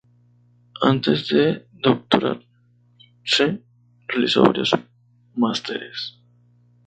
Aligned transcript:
Antes 0.81 1.27
de 1.29 1.67
doctorarse 1.73 3.61
realizó 4.07 4.41
varios 4.41 4.75
másteres. 5.35 6.19